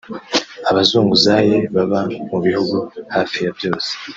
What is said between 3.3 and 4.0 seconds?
ya byose